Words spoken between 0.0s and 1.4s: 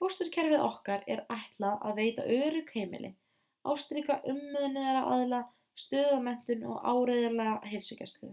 fósturkerfi okkar er